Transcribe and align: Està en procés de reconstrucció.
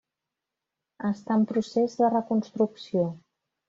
Està 1.11 1.37
en 1.41 1.45
procés 1.53 1.97
de 2.03 2.13
reconstrucció. 2.19 3.09